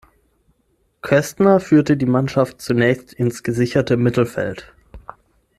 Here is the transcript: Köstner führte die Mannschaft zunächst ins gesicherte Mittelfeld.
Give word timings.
Köstner 1.03 1.59
führte 1.59 1.95
die 1.95 2.07
Mannschaft 2.07 2.59
zunächst 2.59 3.13
ins 3.13 3.43
gesicherte 3.43 3.97
Mittelfeld. 3.97 4.73